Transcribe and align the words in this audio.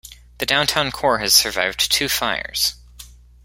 The 0.39 0.47
Downtown 0.47 0.89
Core 0.89 1.19
has 1.19 1.31
survived 1.31 1.91
two 1.91 2.09
fires. 2.09 2.73